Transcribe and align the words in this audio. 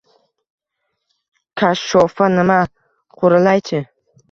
Kashshofa 1.61 2.23
nima? 2.35 2.59
Quralay-chi? 3.17 3.85